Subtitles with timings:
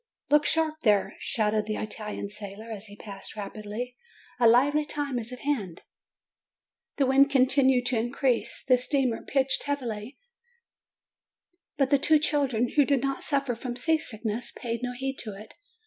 [0.31, 3.97] "Look sharp there!" shouted the Italian sailor, as he passed rapidly;
[4.39, 5.83] "a lively time is at hand!"
[6.97, 10.17] The wind continued to increase, the steamer pitched heavily;
[11.77, 15.53] but the two children, who did not suffer from seasickness, paid no heed to it.